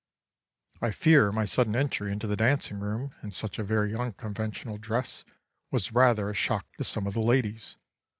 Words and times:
"I 0.81 0.89
fear 0.89 1.31
my 1.31 1.45
sudden 1.45 1.75
entry 1.75 2.11
into 2.11 2.25
the 2.25 2.35
dancing 2.35 2.79
room 2.79 3.13
in 3.21 3.29
such 3.29 3.59
a 3.59 3.63
very 3.63 3.93
unconventional 3.93 4.79
dress 4.79 5.23
was 5.69 5.91
rather 5.93 6.27
a 6.27 6.33
shock 6.33 6.65
to 6.79 6.83
some 6.83 7.05
of 7.05 7.13
the 7.13 7.19
ladies. 7.21 7.75